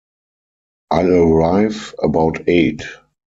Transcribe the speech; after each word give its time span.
I'll 0.89 1.11
arrive 1.11 1.93
about 2.01 2.49
eight. 2.49 2.81